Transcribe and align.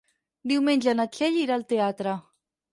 Diumenge 0.51 0.95
na 1.01 1.07
Txell 1.17 1.39
irà 1.45 1.61
al 1.61 1.69
teatre. 1.77 2.19